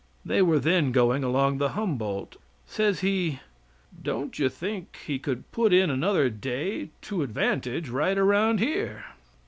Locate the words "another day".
5.91-6.89